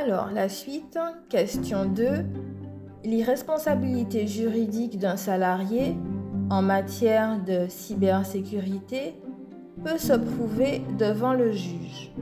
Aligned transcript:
Alors, 0.00 0.30
la 0.32 0.48
suite, 0.48 0.96
question 1.28 1.84
2. 1.84 2.24
L'irresponsabilité 3.02 4.28
juridique 4.28 4.96
d'un 4.96 5.16
salarié 5.16 5.96
en 6.50 6.62
matière 6.62 7.42
de 7.42 7.66
cybersécurité 7.68 9.16
peut 9.84 9.98
se 9.98 10.12
prouver 10.12 10.82
devant 11.00 11.32
le 11.32 11.50
juge. 11.50 12.12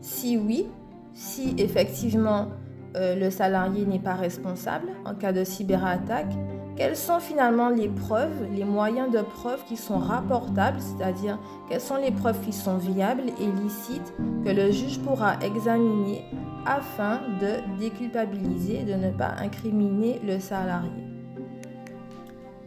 Si 0.00 0.36
oui, 0.36 0.66
si 1.12 1.54
effectivement 1.58 2.48
euh, 2.96 3.14
le 3.14 3.30
salarié 3.30 3.86
n'est 3.86 4.00
pas 4.00 4.14
responsable 4.14 4.88
en 5.04 5.14
cas 5.14 5.32
de 5.32 5.44
cyberattaque, 5.44 6.34
quelles 6.76 6.96
sont 6.96 7.20
finalement 7.20 7.68
les 7.68 7.88
preuves, 7.88 8.48
les 8.52 8.64
moyens 8.64 9.10
de 9.10 9.20
preuve 9.20 9.64
qui 9.64 9.76
sont 9.76 9.98
rapportables, 9.98 10.78
c'est-à-dire 10.80 11.38
quelles 11.68 11.80
sont 11.80 11.96
les 11.96 12.10
preuves 12.10 12.40
qui 12.40 12.52
sont 12.52 12.78
viables 12.78 13.28
et 13.40 13.46
licites 13.62 14.12
que 14.44 14.50
le 14.50 14.72
juge 14.72 14.98
pourra 15.00 15.36
examiner 15.40 16.24
afin 16.66 17.20
de 17.40 17.78
déculpabiliser, 17.78 18.82
de 18.82 18.94
ne 18.94 19.10
pas 19.10 19.34
incriminer 19.38 20.20
le 20.24 20.40
salarié? 20.40 20.90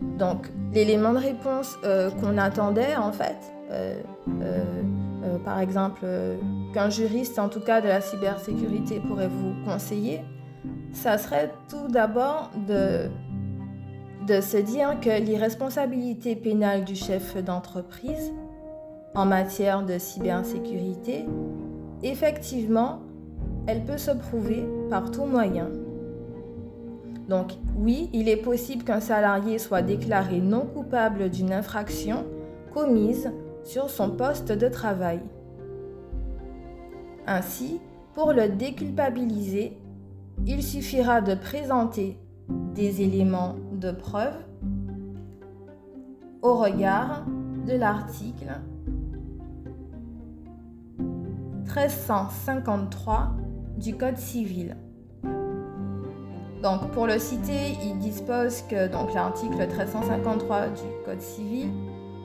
Donc, 0.02 0.52
l'élément 0.74 1.14
de 1.14 1.20
réponse 1.20 1.78
euh, 1.84 2.10
qu'on 2.12 2.38
attendait, 2.38 2.96
en 2.96 3.12
fait, 3.12 3.38
euh, 3.72 3.96
par 5.44 5.60
exemple, 5.60 6.06
qu'un 6.74 6.90
juriste, 6.90 7.40
en 7.40 7.50
tout 7.50 7.60
cas 7.60 7.82
de 7.82 7.88
la 7.88 8.02
cybersécurité, 8.02 9.00
pourrait 9.00 9.28
vous 9.28 9.54
conseiller, 9.66 10.22
ça 10.92 11.18
serait 11.18 11.52
tout 11.70 11.88
d'abord 11.90 12.52
de 12.68 13.10
de 14.26 14.42
se 14.42 14.58
dire 14.58 15.00
que 15.00 15.22
l'irresponsabilité 15.22 16.36
pénale 16.36 16.86
du 16.86 16.96
chef 16.96 17.38
d'entreprise 17.44 18.32
en 19.16 19.26
matière 19.26 19.86
de 19.86 19.98
cybersécurité, 19.98 21.26
effectivement, 22.04 23.02
elle 23.68 23.84
peut 23.84 23.98
se 23.98 24.12
prouver 24.12 24.66
par 24.90 25.12
tout 25.12 25.26
moyen. 25.26 25.70
Donc 27.28 27.52
oui, 27.78 28.10
il 28.14 28.30
est 28.30 28.38
possible 28.38 28.84
qu'un 28.84 29.02
salarié 29.02 29.60
soit 29.60 29.82
déclaré 29.82 30.40
non 30.40 30.66
coupable 30.66 31.30
d'une 31.30 31.52
infraction 31.52 32.26
commise 32.74 33.32
sur 33.64 33.90
son 33.90 34.12
poste 34.12 34.52
de 34.52 34.68
travail. 34.70 35.20
Ainsi, 37.26 37.82
pour 38.14 38.32
le 38.32 38.48
déculpabiliser, 38.48 39.78
il 40.46 40.64
suffira 40.64 41.22
de 41.22 41.36
présenter 41.36 42.18
des 42.50 43.02
éléments 43.02 43.56
de 43.74 43.92
preuve 43.92 44.36
au 46.42 46.56
regard 46.56 47.26
de 47.68 47.74
l'article 47.74 48.60
1353 51.66 53.32
du 53.78 53.96
Code 53.96 54.18
civil. 54.18 54.78
Donc 56.64 56.92
pour 56.92 57.06
le 57.06 57.20
citer, 57.20 57.78
il 57.84 58.00
dispose 58.00 58.64
que 58.64 58.90
l'article 59.14 59.58
1353 59.58 60.68
du 60.68 61.06
Code 61.06 61.22
civil 61.22 61.70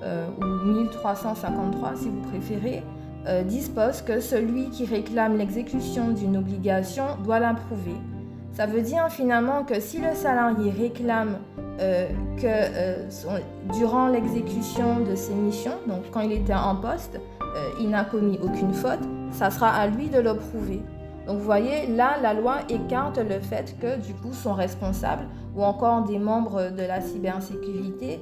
euh, 0.02 0.28
ou 0.40 0.44
1353 0.72 1.96
si 1.96 2.08
vous 2.08 2.22
préférez 2.22 2.82
euh, 3.26 3.44
dispose 3.44 4.02
que 4.02 4.20
celui 4.20 4.70
qui 4.70 4.84
réclame 4.84 5.36
l'exécution 5.36 6.10
d'une 6.10 6.36
obligation 6.36 7.04
doit 7.22 7.38
l'approuver 7.38 7.94
ça 8.52 8.66
veut 8.66 8.82
dire 8.82 9.08
finalement 9.08 9.64
que 9.64 9.80
si 9.80 9.98
le 9.98 10.14
salarié 10.14 10.70
réclame 10.70 11.38
euh, 11.80 12.06
que 12.36 12.44
euh, 12.44 13.08
durant 13.72 14.08
l'exécution 14.08 15.00
de 15.00 15.14
ses 15.14 15.34
missions, 15.34 15.78
donc 15.86 16.02
quand 16.10 16.20
il 16.20 16.32
était 16.32 16.54
en 16.54 16.76
poste, 16.76 17.18
euh, 17.40 17.70
il 17.80 17.88
n'a 17.88 18.04
commis 18.04 18.38
aucune 18.42 18.74
faute, 18.74 19.00
ça 19.30 19.50
sera 19.50 19.70
à 19.70 19.86
lui 19.86 20.08
de 20.08 20.20
le 20.20 20.36
prouver. 20.36 20.82
Donc 21.26 21.38
vous 21.38 21.44
voyez, 21.44 21.86
là, 21.86 22.16
la 22.20 22.34
loi 22.34 22.58
écarte 22.68 23.18
le 23.18 23.40
fait 23.40 23.74
que 23.78 23.96
du 23.98 24.12
coup 24.12 24.32
son 24.32 24.52
responsable 24.52 25.26
ou 25.56 25.62
encore 25.62 26.02
des 26.02 26.18
membres 26.18 26.70
de 26.70 26.82
la 26.82 27.00
cybersécurité 27.00 28.20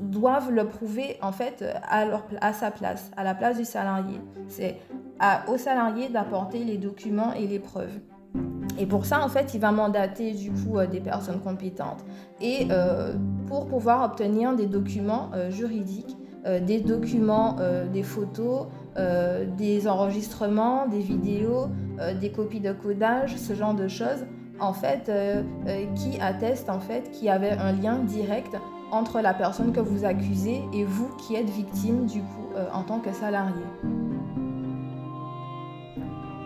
doivent 0.00 0.50
le 0.50 0.66
prouver 0.66 1.16
en 1.22 1.30
fait 1.30 1.64
à, 1.84 2.06
à, 2.40 2.52
sa 2.52 2.72
place, 2.72 3.10
à 3.16 3.22
la 3.22 3.34
place 3.34 3.56
du 3.56 3.64
salarié. 3.64 4.20
C'est 4.48 4.78
au 5.46 5.56
salarié 5.56 6.08
d'apporter 6.08 6.64
les 6.64 6.76
documents 6.76 7.32
et 7.34 7.46
les 7.46 7.60
preuves. 7.60 8.00
Et 8.78 8.86
pour 8.86 9.04
ça, 9.04 9.24
en 9.24 9.28
fait, 9.28 9.54
il 9.54 9.60
va 9.60 9.72
mandater 9.72 10.32
du 10.32 10.52
coup 10.52 10.78
euh, 10.78 10.86
des 10.86 11.00
personnes 11.00 11.40
compétentes 11.40 12.04
et 12.40 12.68
euh, 12.70 13.14
pour 13.46 13.66
pouvoir 13.66 14.04
obtenir 14.04 14.54
des 14.54 14.66
documents 14.66 15.30
euh, 15.34 15.50
juridiques, 15.50 16.16
des 16.62 16.80
documents, 16.80 17.56
des 17.92 18.04
photos, 18.04 18.68
des 18.96 19.86
enregistrements, 19.86 20.86
des 20.86 21.00
vidéos, 21.00 21.66
des 22.18 22.30
copies 22.30 22.60
de 22.60 22.72
codage, 22.72 23.36
ce 23.36 23.54
genre 23.54 23.74
de 23.74 23.86
choses, 23.86 24.24
en 24.58 24.72
fait, 24.72 25.12
qui 25.94 26.18
attestent 26.20 26.70
en 26.70 26.80
fait 26.80 27.10
qu'il 27.10 27.26
y 27.26 27.28
avait 27.28 27.50
un 27.50 27.72
lien 27.72 27.98
direct 27.98 28.56
entre 28.92 29.20
la 29.20 29.34
personne 29.34 29.72
que 29.72 29.80
vous 29.80 30.06
accusez 30.06 30.62
et 30.72 30.84
vous 30.84 31.10
qui 31.18 31.34
êtes 31.34 31.50
victime 31.50 32.06
du 32.06 32.20
coup 32.20 32.48
en 32.72 32.82
tant 32.82 33.00
que 33.00 33.12
salarié. 33.12 33.64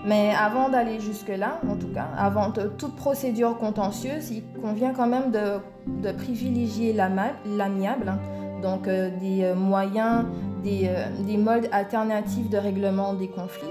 Mais 0.05 0.33
avant 0.35 0.69
d'aller 0.69 0.99
jusque-là, 0.99 1.61
en 1.69 1.77
tout 1.77 1.89
cas, 1.89 2.09
avant 2.17 2.51
toute 2.51 2.97
procédure 2.97 3.57
contentieuse, 3.57 4.31
il 4.31 4.43
convient 4.61 4.93
quand 4.93 5.07
même 5.07 5.31
de, 5.31 6.13
privilégier 6.13 6.93
l'amiable, 6.93 8.09
hein. 8.09 8.19
donc 8.63 8.89
euh, 8.89 9.11
des 9.21 9.45
euh, 9.45 9.55
moyens, 9.55 10.25
euh, 10.67 11.07
des, 11.25 11.37
modes 11.37 11.69
alternatifs 11.71 12.51
de 12.51 12.59
règlement 12.59 13.15
des 13.15 13.29
conflits, 13.29 13.69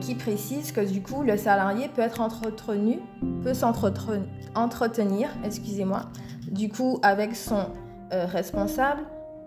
qui 0.00 0.14
précisent 0.14 0.70
que 0.70 0.82
du 0.82 1.00
coup, 1.00 1.22
le 1.22 1.38
salarié 1.38 1.88
peut 1.88 2.02
être 2.02 2.20
entretenu, 2.20 2.98
peut 3.42 3.54
s'entretenir, 3.54 5.30
excusez-moi, 5.44 6.02
du 6.50 6.68
coup, 6.68 6.98
avec 7.02 7.34
son 7.34 7.68
responsable, 8.10 9.00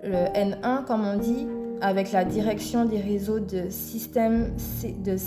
le 0.04 0.26
N1 0.34 0.84
comme 0.86 1.06
on 1.06 1.18
dit, 1.18 1.46
avec 1.82 2.12
la 2.12 2.26
direction 2.26 2.86
des 2.86 3.00
réseaux 3.00 3.40
de 3.40 3.70
systèmes 3.70 4.54
de, 5.04 5.18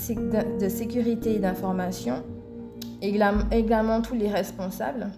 sécurité 0.69 1.37
et 1.37 1.39
d'information, 1.39 2.23
également 3.01 4.03
tous 4.03 4.15
les 4.15 4.29
responsables. 4.29 5.09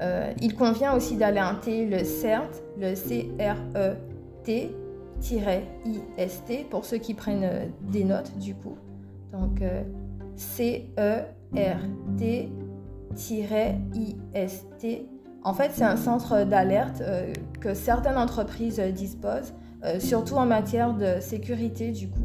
Euh, 0.00 0.32
il 0.40 0.54
convient 0.54 0.94
aussi 0.94 1.16
d'alerter 1.16 1.84
le 1.86 2.04
CERT, 2.04 2.50
le 2.78 2.94
C-R-E-T-IST, 2.94 3.50
pour 6.70 6.86
ceux 6.86 6.96
qui 6.98 7.14
prennent 7.14 7.44
euh, 7.44 7.66
des 7.90 8.04
notes 8.04 8.38
du 8.38 8.54
coup. 8.54 8.76
Donc 9.32 9.60
euh, 9.60 9.82
C-E-R-T-IST. 10.36 11.26
En 15.42 15.54
fait, 15.54 15.70
c'est 15.72 15.84
un 15.84 15.96
centre 15.96 16.44
d'alerte 16.44 17.02
que 17.60 17.72
certaines 17.72 18.18
entreprises 18.18 18.78
disposent 18.78 19.54
euh, 19.54 19.59
surtout 19.98 20.36
en 20.36 20.46
matière 20.46 20.92
de 20.92 21.20
sécurité 21.20 21.90
du 21.90 22.08
coup. 22.08 22.20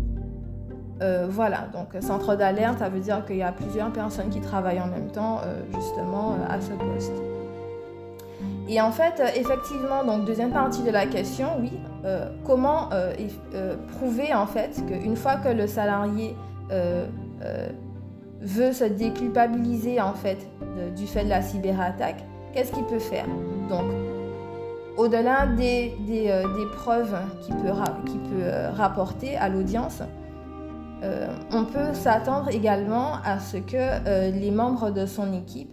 Euh, 1.01 1.27
voilà, 1.29 1.67
donc 1.73 2.01
centre 2.01 2.35
d'alerte, 2.35 2.79
ça 2.79 2.87
veut 2.87 3.01
dire 3.01 3.25
qu'il 3.25 3.35
y 3.37 3.43
a 3.43 3.51
plusieurs 3.51 3.91
personnes 3.91 4.29
qui 4.29 4.39
travaillent 4.39 4.79
en 4.79 4.87
même 4.87 5.11
temps 5.11 5.41
euh, 5.43 5.61
justement 5.73 6.37
à 6.49 6.61
ce 6.61 6.71
poste. 6.71 7.11
Et 8.69 8.79
en 8.81 8.91
fait, 8.91 9.21
effectivement, 9.35 10.03
donc 10.05 10.25
deuxième 10.25 10.51
partie 10.51 10.83
de 10.83 10.89
la 10.89 11.05
question, 11.05 11.47
oui, 11.59 11.71
comment 12.43 12.89
prouver 13.99 14.33
en 14.33 14.47
fait 14.47 14.83
qu'une 14.87 15.15
fois 15.15 15.35
que 15.35 15.49
le 15.49 15.67
salarié 15.67 16.35
veut 18.41 18.73
se 18.73 18.85
déculpabiliser 18.85 20.01
en 20.01 20.13
fait 20.13 20.39
du 20.95 21.05
fait 21.05 21.25
de 21.25 21.29
la 21.29 21.43
cyberattaque, 21.43 22.23
qu'est-ce 22.53 22.71
qu'il 22.71 22.85
peut 22.85 22.97
faire? 22.97 23.27
Donc 23.69 23.85
au-delà 24.97 25.47
des, 25.47 25.93
euh, 26.09 26.65
preuves 26.73 27.17
qu'il 27.41 27.55
peut, 27.55 27.69
euh, 27.69 28.71
rapporter 28.71 29.35
à 29.37 29.49
l'audience, 29.49 30.01
euh, 31.03 31.27
on 31.51 31.65
peut 31.65 31.93
s'attendre 31.93 32.49
également 32.49 33.15
à 33.23 33.39
ce 33.39 33.57
que 33.57 34.31
les 34.31 34.51
membres 34.51 34.91
de 34.91 35.05
son 35.05 35.33
équipe 35.33 35.71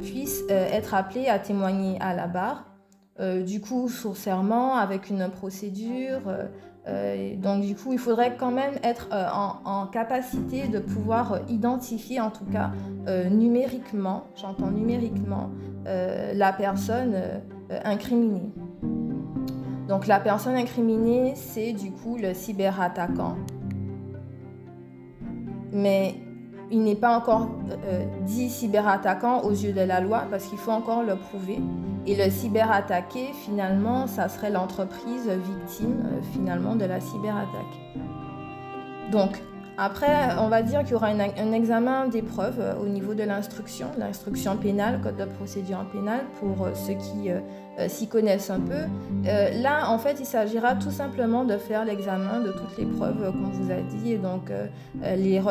puissent 0.00 0.44
être 0.48 0.94
appelés 0.94 1.28
à 1.28 1.38
témoigner 1.38 1.98
à 2.00 2.14
la 2.14 2.26
barre, 2.26 2.66
du 3.44 3.60
coup 3.60 3.88
sous 3.88 4.14
serment, 4.14 4.76
avec 4.76 5.08
une 5.08 5.28
procédure. 5.28 6.20
donc 7.38 7.62
du 7.62 7.74
coup, 7.74 7.92
il 7.92 7.98
faudrait 7.98 8.36
quand 8.36 8.52
même 8.52 8.74
être 8.82 9.08
en, 9.12 9.86
capacité 9.86 10.68
de 10.68 10.78
pouvoir 10.78 11.40
identifier, 11.48 12.20
en 12.20 12.30
tout 12.30 12.44
cas 12.44 12.70
numériquement, 13.30 14.24
j'entends 14.36 14.70
numériquement, 14.70 15.50
la 15.84 16.52
personne 16.52 17.14
euh, 17.72 17.80
incriminé. 17.84 18.52
Donc 19.88 20.06
la 20.06 20.18
personne 20.18 20.56
incriminée, 20.56 21.34
c'est 21.36 21.72
du 21.72 21.92
coup 21.92 22.16
le 22.16 22.34
cyberattaquant. 22.34 23.36
Mais 25.72 26.16
il 26.70 26.82
n'est 26.82 26.96
pas 26.96 27.16
encore 27.16 27.48
euh, 27.70 28.04
dit 28.22 28.50
cyberattaquant 28.50 29.42
aux 29.42 29.50
yeux 29.50 29.72
de 29.72 29.80
la 29.80 30.00
loi 30.00 30.24
parce 30.30 30.46
qu'il 30.46 30.58
faut 30.58 30.72
encore 30.72 31.02
le 31.02 31.14
prouver. 31.14 31.60
Et 32.06 32.16
le 32.16 32.30
cyberattaqué, 32.30 33.28
finalement, 33.44 34.06
ça 34.06 34.28
serait 34.28 34.50
l'entreprise 34.50 35.28
victime 35.28 36.04
euh, 36.04 36.20
finalement 36.32 36.74
de 36.74 36.84
la 36.84 37.00
cyberattaque. 37.00 37.76
Donc, 39.12 39.42
Après, 39.78 40.34
on 40.38 40.48
va 40.48 40.62
dire 40.62 40.80
qu'il 40.84 40.92
y 40.92 40.94
aura 40.94 41.08
un, 41.08 41.52
examen 41.52 42.08
d'épreuve 42.08 42.58
euh, 42.60 42.82
au 42.82 42.86
niveau 42.86 43.12
de 43.12 43.24
l'instruction, 43.24 43.88
l'instruction 43.98 44.56
pénale, 44.56 45.02
code 45.02 45.18
de 45.18 45.26
procédure 45.26 45.84
pénale, 45.92 46.24
pour 46.40 46.66
ceux 46.74 46.94
qui 46.94 47.28
s'y 47.88 48.08
connaissent 48.08 48.50
un 48.50 48.60
peu. 48.60 48.84
là, 49.24 49.90
en 49.90 49.98
fait, 49.98 50.16
il 50.20 50.26
s'agira 50.26 50.74
tout 50.74 50.90
simplement 50.90 51.44
de 51.44 51.56
faire 51.56 51.84
l'examen 51.84 52.40
de 52.40 52.52
toutes 52.52 52.76
les 52.78 52.86
preuves 52.86 53.32
qu'on 53.32 53.50
vous 53.50 53.70
a 53.70 53.80
dit, 54.00 54.16
donc 54.16 54.50
les, 55.02 55.42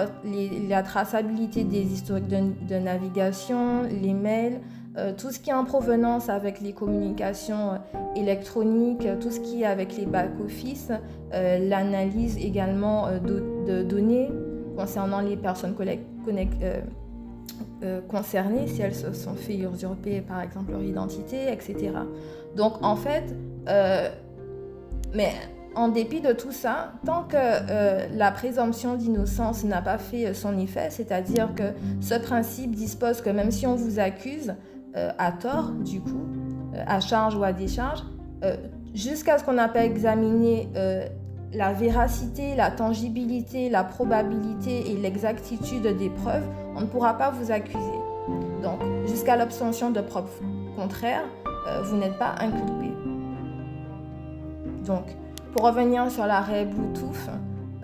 la 0.68 0.84
traçabilité 0.84 1.64
des 1.64 1.82
historiques 1.94 2.28
de, 2.28 2.76
navigation, 2.80 3.84
les 3.84 4.14
mails, 4.14 4.60
tout 5.18 5.32
ce 5.32 5.40
qui 5.40 5.50
est 5.50 5.54
en 5.54 5.66
provenance 5.66 6.30
avec 6.30 6.62
les 6.62 6.74
communications 6.74 7.80
électroniques, 8.16 9.08
tout 9.20 9.30
ce 9.30 9.40
qui 9.40 9.62
est 9.62 9.66
avec 9.66 9.96
les 9.96 10.06
back-office, 10.06 10.92
l'analyse 11.32 12.38
également 12.38 13.10
de 13.20 13.84
données 13.84 14.32
concernant 14.76 15.22
les 15.22 15.38
personnes 15.38 15.76
euh, 15.80 16.82
euh, 17.84 18.02
concernées, 18.02 18.68
si 18.68 18.82
elles 18.82 18.96
se 18.96 19.14
sont 19.14 19.36
fait 19.36 19.56
usurper 19.56 20.22
par 20.22 20.42
exemple 20.42 20.72
leur 20.72 20.84
identité, 20.84 21.52
etc. 21.52 21.92
Donc 22.56 22.74
en 22.82 22.96
fait, 22.96 23.36
euh, 23.68 24.10
mais 25.14 25.32
en 25.76 25.90
dépit 25.90 26.22
de 26.22 26.32
tout 26.32 26.52
ça, 26.52 26.94
tant 27.06 27.24
que 27.24 28.16
la 28.18 28.32
présomption 28.32 28.96
d'innocence 28.96 29.66
n'a 29.66 29.82
pas 29.82 29.98
fait 29.98 30.34
son 30.34 30.58
effet, 30.58 30.90
c'est-à-dire 30.90 31.54
que 31.54 31.64
ce 32.00 32.16
principe 32.16 32.74
dispose 32.74 33.20
que 33.20 33.30
même 33.30 33.52
si 33.52 33.68
on 33.68 33.76
vous 33.76 34.00
accuse 34.00 34.56
à 34.94 35.34
tort, 35.34 35.72
du 35.72 36.00
coup, 36.00 36.30
à 36.88 37.02
charge 37.02 37.36
ou 37.36 37.44
à 37.44 37.52
décharge, 37.52 38.04
jusqu'à 38.94 39.38
ce 39.38 39.44
qu'on 39.44 39.52
n'a 39.52 39.68
pas 39.68 39.84
examiné 39.84 40.70
la 41.56 41.74
véracité, 41.74 42.56
la 42.56 42.70
tangibilité, 42.70 43.70
la 43.70 43.84
probabilité 43.84 44.92
et 44.92 44.98
l'exactitude 44.98 45.98
des 45.98 46.10
preuves, 46.10 46.48
on 46.76 46.82
ne 46.82 46.86
pourra 46.86 47.14
pas 47.14 47.32
vous 47.32 47.52
accuser. 47.52 47.80
Donc, 48.62 48.80
jusqu'à 49.08 49.38
l'obtention 49.38 49.92
de 49.92 50.02
preuves 50.02 50.30
contraires, 50.76 51.26
euh, 51.68 51.82
vous 51.84 51.98
n'êtes 51.98 52.18
pas 52.18 52.36
inculpé. 52.40 52.92
Donc, 54.86 55.06
pour 55.54 55.66
revenir 55.66 56.12
sur 56.12 56.26
l'arrêt 56.26 56.66
Bluetooth 56.66 57.30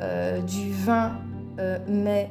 euh, 0.01 0.41
du 0.41 0.71
20 0.71 1.12
euh, 1.59 1.77
mai 1.88 2.29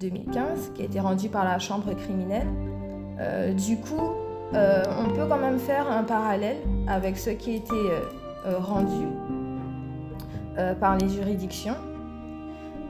2015, 0.00 0.72
qui 0.74 0.82
a 0.82 0.84
été 0.86 1.00
rendu 1.00 1.28
par 1.28 1.44
la 1.44 1.58
Chambre 1.58 1.94
criminelle, 1.94 2.48
du 3.54 3.76
coup, 3.76 4.14
on 4.54 5.10
peut 5.14 5.26
quand 5.28 5.38
même 5.38 5.58
faire 5.58 5.90
un 5.90 6.04
parallèle 6.04 6.56
avec 6.88 7.18
ce 7.18 7.28
qui 7.28 7.50
a 7.50 7.54
été 7.56 7.74
rendu 8.46 9.06
euh, 10.58 10.74
par 10.74 10.98
les 10.98 11.08
juridictions. 11.08 11.76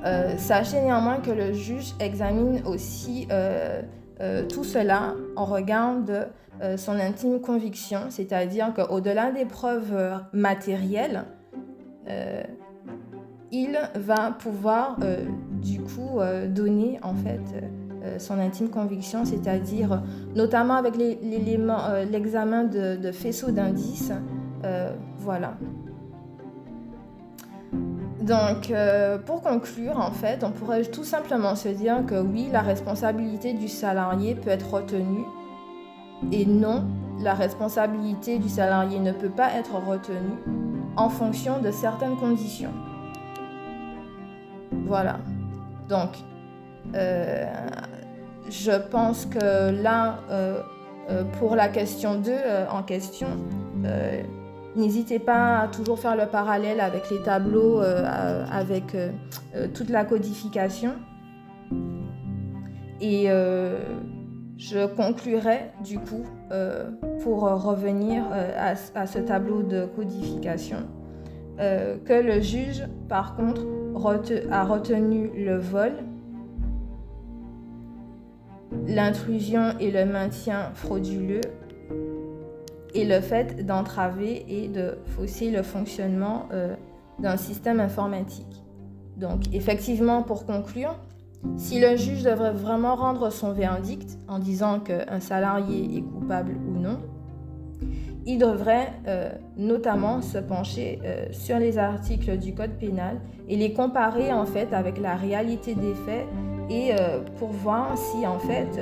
Euh, 0.06 0.34
sachez 0.38 0.80
néanmoins 0.80 1.18
que 1.18 1.30
le 1.30 1.52
juge 1.52 1.92
examine 2.00 2.62
aussi 2.64 3.28
euh, 3.30 3.82
tout 4.48 4.64
cela 4.64 5.14
en 5.36 5.44
regard 5.44 6.00
de 6.00 6.24
son 6.76 6.92
intime 6.92 7.40
conviction, 7.40 8.00
c'est-à-dire 8.10 8.74
qu'au-delà 8.74 9.30
des 9.30 9.46
preuves 9.46 10.20
matérielles, 10.34 11.24
il 13.50 13.78
va 13.94 14.32
pouvoir 14.32 14.98
du 15.62 15.80
coup 15.80 16.20
donner 16.48 17.00
en 17.02 17.14
fait 17.14 17.40
son 18.18 18.38
intime 18.38 18.68
conviction, 18.68 19.24
c'est-à-dire 19.24 20.02
notamment 20.34 20.74
avec 20.74 20.96
l'examen 20.98 22.64
de, 22.64 22.96
de, 22.96 23.10
faisceau 23.10 23.50
d'indices. 23.52 24.12
voilà. 25.18 25.54
Donc, 28.20 28.70
euh, 28.70 29.16
pour 29.16 29.40
conclure, 29.40 29.98
en 29.98 30.10
fait, 30.10 30.44
on 30.44 30.50
pourrait 30.50 30.84
tout 30.84 31.04
simplement 31.04 31.54
se 31.54 31.68
dire 31.68 32.04
que 32.06 32.20
oui, 32.20 32.48
la 32.52 32.60
responsabilité 32.60 33.54
du 33.54 33.66
salarié 33.66 34.34
peut 34.34 34.50
être 34.50 34.70
retenue 34.70 35.24
et 36.30 36.44
non, 36.44 36.84
la 37.22 37.32
responsabilité 37.32 38.38
du 38.38 38.50
salarié 38.50 38.98
ne 38.98 39.12
peut 39.12 39.30
pas 39.30 39.54
être 39.54 39.74
retenue 39.74 40.36
en 40.96 41.08
fonction 41.08 41.60
de 41.62 41.70
certaines 41.70 42.16
conditions. 42.16 42.72
Voilà. 44.86 45.18
Donc, 45.88 46.10
euh, 46.94 47.46
je 48.50 48.72
pense 48.90 49.24
que 49.24 49.70
là, 49.82 50.18
euh, 50.30 50.60
pour 51.38 51.56
la 51.56 51.68
question 51.68 52.16
2 52.16 52.32
en 52.70 52.82
question, 52.82 53.28
N'hésitez 54.76 55.18
pas 55.18 55.58
à 55.58 55.68
toujours 55.68 55.98
faire 55.98 56.16
le 56.16 56.26
parallèle 56.26 56.80
avec 56.80 57.10
les 57.10 57.20
tableaux, 57.22 57.82
euh, 57.82 58.44
avec 58.50 58.94
euh, 58.94 59.10
euh, 59.56 59.66
toute 59.72 59.90
la 59.90 60.04
codification. 60.04 60.92
Et 63.00 63.28
je 64.58 64.86
conclurai 64.94 65.70
du 65.82 65.98
coup, 65.98 66.22
pour 67.22 67.40
revenir 67.40 68.24
à, 68.30 69.06
ce 69.06 69.18
tableau 69.20 69.62
de 69.62 69.86
codification, 69.86 70.86
que 71.56 72.22
le 72.22 72.42
juge, 72.42 72.86
par 73.08 73.36
contre, 73.36 73.62
a 74.50 74.64
retenu 74.64 75.30
le 75.34 75.56
vol, 75.56 75.92
l'intrusion 78.86 79.78
et 79.80 79.90
le 79.90 80.04
maintien 80.04 80.72
frauduleux 80.74 81.40
et 82.94 83.04
le 83.04 83.20
fait 83.20 83.64
d'entraver 83.64 84.44
et 84.48 84.68
de 84.68 84.98
fausser 85.16 85.50
le 85.50 85.62
fonctionnement 85.62 86.48
euh, 86.52 86.74
d'un 87.18 87.36
système 87.36 87.80
informatique. 87.80 88.64
Donc 89.16 89.52
effectivement, 89.52 90.22
pour 90.22 90.46
conclure, 90.46 90.96
si 91.56 91.80
le 91.80 91.96
juge 91.96 92.22
devrait 92.22 92.52
vraiment 92.52 92.96
rendre 92.96 93.30
son 93.30 93.52
verdict 93.52 94.18
en 94.28 94.38
disant 94.38 94.80
qu'un 94.80 95.20
salarié 95.20 95.98
est 95.98 96.02
coupable 96.02 96.52
ou 96.68 96.78
non, 96.78 96.98
il 98.26 98.38
devrait 98.38 98.92
euh, 99.08 99.30
notamment 99.56 100.20
se 100.20 100.38
pencher 100.38 101.00
euh, 101.04 101.26
sur 101.32 101.58
les 101.58 101.78
articles 101.78 102.36
du 102.38 102.54
Code 102.54 102.78
pénal 102.78 103.20
et 103.48 103.56
les 103.56 103.72
comparer 103.72 104.32
en 104.32 104.44
fait 104.44 104.72
avec 104.72 104.98
la 104.98 105.16
réalité 105.16 105.74
des 105.74 105.94
faits 105.94 106.26
et 106.68 106.92
pour 107.40 107.48
voir 107.48 107.98
si 107.98 108.24
en 108.24 108.38
fait, 108.38 108.78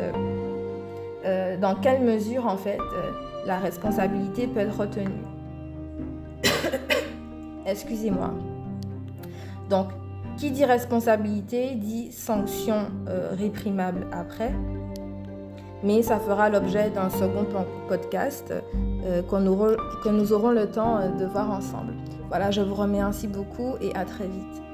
dans 1.58 1.74
quelle 1.74 2.02
mesure 2.02 2.46
en 2.46 2.58
fait 2.58 2.76
la 3.46 3.58
responsabilité 3.58 4.46
peut 4.46 4.60
être 4.60 4.78
retenue. 4.78 5.24
Excusez-moi. 7.66 8.32
Donc, 9.68 9.88
qui 10.36 10.50
dit 10.50 10.64
responsabilité 10.64 11.74
dit 11.74 12.12
sanction 12.12 12.86
euh, 13.08 13.30
réprimable 13.36 14.06
après. 14.12 14.54
Mais 15.82 16.02
ça 16.02 16.18
fera 16.18 16.48
l'objet 16.48 16.90
d'un 16.90 17.10
second 17.10 17.46
podcast 17.88 18.52
euh, 19.04 19.22
que 19.22 20.08
nous 20.08 20.32
aurons 20.32 20.50
le 20.50 20.70
temps 20.70 20.98
euh, 20.98 21.08
de 21.10 21.24
voir 21.24 21.50
ensemble. 21.50 21.94
Voilà, 22.28 22.50
je 22.50 22.60
vous 22.60 22.74
remercie 22.74 23.28
beaucoup 23.28 23.74
et 23.80 23.94
à 23.94 24.04
très 24.04 24.26
vite. 24.26 24.67